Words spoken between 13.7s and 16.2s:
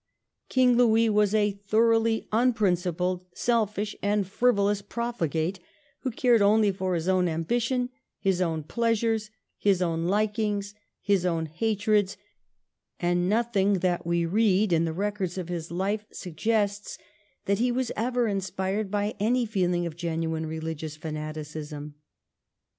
that we read in the records of his life